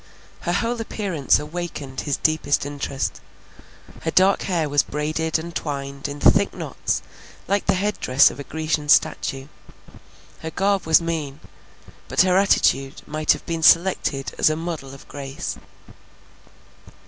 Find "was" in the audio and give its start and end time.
4.67-4.81, 10.87-11.01